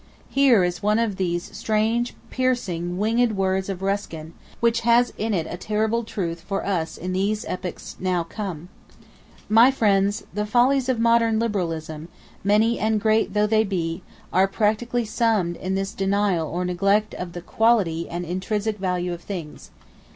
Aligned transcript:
Here 0.31 0.63
is 0.63 0.81
one 0.81 0.97
of 0.97 1.17
those 1.17 1.43
strange, 1.55 2.15
piercing, 2.31 2.97
winged 2.97 3.33
words 3.33 3.69
of 3.69 3.83
Ruskin, 3.83 4.33
which 4.59 4.79
has 4.79 5.13
in 5.15 5.31
it 5.31 5.45
a 5.47 5.57
terrible 5.57 6.03
truth 6.03 6.41
for 6.41 6.65
us 6.65 6.97
in 6.97 7.13
these 7.13 7.45
epochs 7.47 7.97
now 7.99 8.23
come: 8.23 8.69
"My 9.47 9.69
friends, 9.69 10.23
the 10.33 10.47
follies 10.47 10.89
of 10.89 10.99
modern 10.99 11.37
Liberalism, 11.37 12.07
many 12.43 12.79
and 12.79 12.99
great 12.99 13.35
though 13.35 13.45
they 13.45 13.63
be, 13.63 14.01
are 14.33 14.47
practically 14.47 15.05
summed 15.05 15.55
in 15.55 15.75
this 15.75 15.93
denial 15.93 16.49
or 16.49 16.65
neglect 16.65 17.13
of 17.13 17.33
the 17.33 17.41
quality 17.41 18.09
and 18.09 18.25
intrinsic 18.25 18.79
value 18.79 19.13
of 19.13 19.21
things. 19.21 19.69